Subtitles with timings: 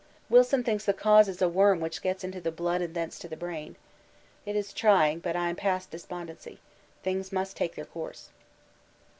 [0.31, 3.27] Wilson thinks the cause is a worm which gets into the blood and thence to
[3.27, 3.75] the brain.
[4.47, 6.57] It is trying, but I am past despondency.
[7.03, 8.29] Things must take their course.